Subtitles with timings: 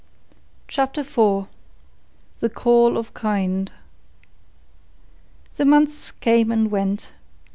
[0.67, 1.45] CHAPTER IV
[2.39, 3.71] THE CALL OF KIND
[5.57, 7.11] The months came and went.